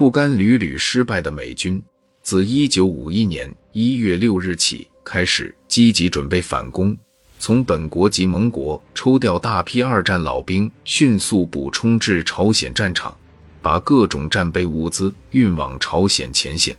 [0.00, 1.78] 不甘屡屡失败的美军，
[2.22, 6.96] 自1951年1月6日起开始积极准备反攻，
[7.38, 13.14] 从本国及盟国抽调大批二战老兵，迅速补充至朝鲜战场，
[13.60, 16.74] 把各种战备物资运往朝鲜前线。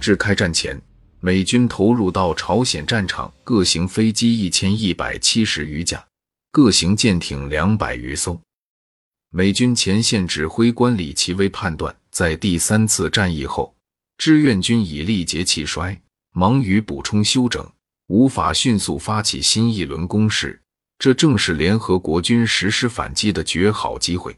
[0.00, 0.80] 至开战前，
[1.18, 6.06] 美军投入到朝鲜战场各型飞机一千一百七十余架，
[6.52, 8.40] 各型舰艇两百余艘。
[9.30, 11.92] 美军前线指挥官李奇微判断。
[12.14, 13.74] 在第三次战役后，
[14.18, 16.00] 志愿军已力竭气衰，
[16.30, 17.68] 忙于补充休整，
[18.06, 20.62] 无法迅速发起新一轮攻势。
[20.96, 24.36] 这正是联合国军实施反击的绝好机会。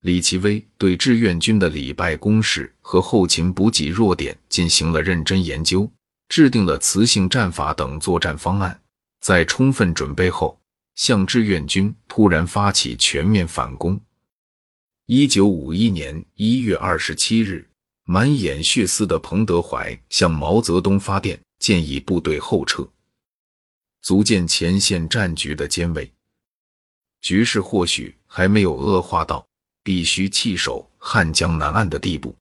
[0.00, 5.86] 李奇微对志愿军的礼拜攻势和后勤补给弱点进行了认真研究，
[6.30, 8.80] 制定了磁性战法等作战方案。
[9.20, 10.58] 在充分准备后，
[10.94, 14.00] 向志愿军突然发起全面反攻。
[15.12, 17.68] 一九五一年一月二十七日，
[18.04, 22.88] 满眼血丝的彭德怀向毛泽东发电，建议部队后撤，
[24.02, 26.08] 足见前线战局的艰危。
[27.22, 29.44] 局势或许还没有恶化到
[29.82, 32.32] 必须弃守汉江南岸的地步，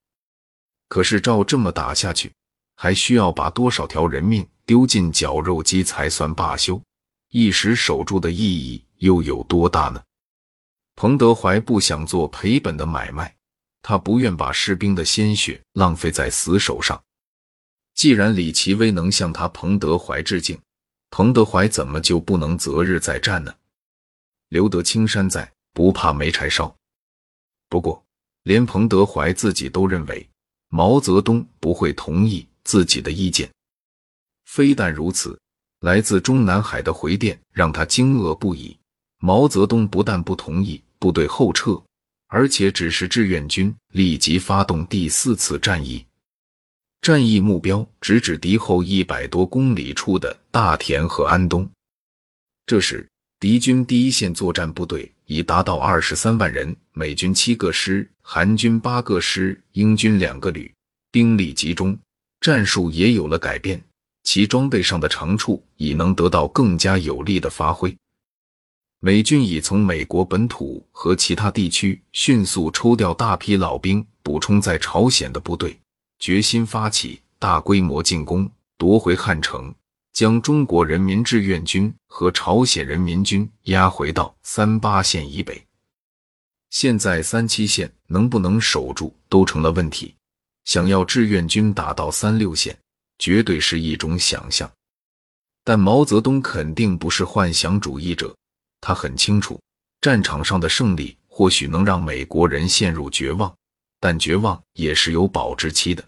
[0.89, 2.31] 可是照这么打下去，
[2.75, 6.79] 还需要把多少条人命丢进绞肉机才算罢休？
[7.31, 9.99] 一时守住的意义又有多大呢？
[11.01, 13.33] 彭德怀不想做赔本的买卖，
[13.81, 17.01] 他不愿把士兵的鲜血浪费在死守上。
[17.95, 20.59] 既然李奇微能向他彭德怀致敬，
[21.09, 23.55] 彭德怀怎么就不能择日再战呢？
[24.49, 26.75] 留得青山在，不怕没柴烧。
[27.69, 28.03] 不过，
[28.43, 30.29] 连彭德怀自己都认为
[30.67, 33.49] 毛泽东不会同意自己的意见。
[34.43, 35.39] 非但如此，
[35.79, 38.77] 来自中南海的回电让他惊愕不已。
[39.19, 40.83] 毛泽东不但不同意。
[40.99, 41.81] 部队后撤，
[42.27, 46.05] 而且指示志愿军立即发动第四次战役。
[47.01, 51.67] 战役目标直指敌后一百多公里处的大田和安东。
[52.65, 53.07] 这时，
[53.39, 60.71] 敌军第一线作战部队已达到二十三万人，美军七个师，韩军八个师，英军两个旅，
[61.09, 61.97] 兵力集中，
[62.41, 63.81] 战术也有了改变，
[64.23, 67.95] 其装备上的长处已能得到更加有力的发挥。
[69.01, 75.79] 美军已从美国本土和其他地区迅速抽调大批老兵，补充在朝鲜的部队，
[76.19, 79.73] 决心发起大规模进攻，夺回汉城，
[80.11, 85.65] 将中国人民志愿军和朝鲜人民军压回到三八线以北。
[86.69, 90.13] 现在三七线能不能守住都成了问题，
[90.65, 92.77] 想要志愿军打到三六线，
[93.17, 94.69] 绝对是一种想象。
[95.63, 98.35] 但毛泽东肯定不是幻想主义者。
[98.81, 99.59] 他很清楚，
[100.01, 103.53] 战场上的胜利或许能让美国人陷入绝望，
[103.99, 106.03] 但绝望也是有保质期的。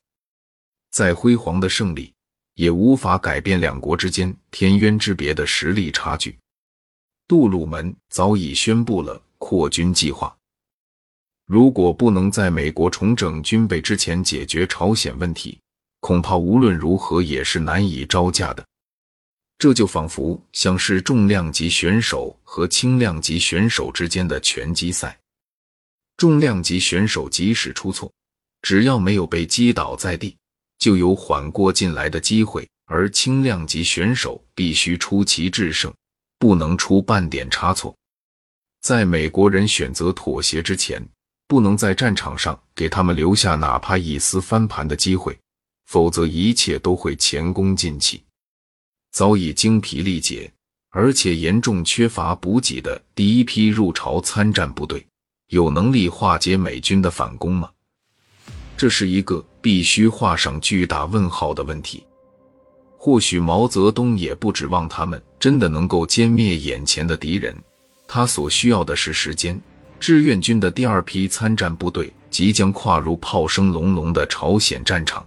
[0.91, 2.13] 再辉煌的胜利，
[2.55, 6.37] 也无法改变两国之间天渊之别的实力差距。
[7.27, 10.35] 杜鲁门早已宣布了扩军计划，
[11.45, 15.57] 如果不能在美国重整军备之前解决朝鲜问题，
[16.01, 18.65] 恐怕无论如何也是难以招架的。
[19.61, 25.15] 这就仿佛像是重量级选手和轻量级选手之间的拳击赛。
[26.17, 28.11] 重量级选手即使出错，
[28.63, 30.35] 只要没有被击倒在地，
[30.79, 35.93] 就有缓过劲来的机会；而轻量级选手必须出奇制胜，
[36.39, 37.95] 不能出半点差错。
[38.81, 41.07] 在美国人选择妥协之前，
[41.47, 45.37] 不能在战场上给他们留下哪怕一丝翻盘的机会，
[45.85, 48.23] 否则一切都会前功尽弃。
[49.11, 50.49] 早已精疲力竭，
[50.89, 55.05] 而且严重缺乏补给的第一批入朝参战部队，
[55.49, 57.69] 有能力化解美军的反攻吗？
[58.77, 62.03] 这是一个必须画上巨大问号的问题。
[62.97, 67.55] 或许毛泽东也不指望他们真的能够歼灭眼前的敌人，
[68.07, 69.59] 他所需要的是时间。
[69.99, 75.23] 志愿军的第二批参战部队即将跨入炮声隆隆的朝鲜战场。